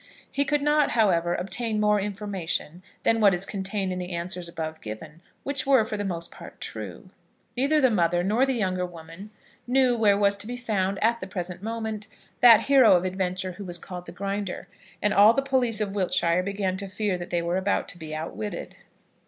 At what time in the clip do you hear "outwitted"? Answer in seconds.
18.15-18.77